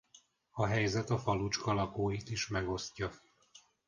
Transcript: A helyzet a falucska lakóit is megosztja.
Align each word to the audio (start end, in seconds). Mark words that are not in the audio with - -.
A 0.51 0.65
helyzet 0.65 1.09
a 1.09 1.17
falucska 1.19 1.73
lakóit 1.73 2.29
is 2.29 2.47
megosztja. 2.47 3.09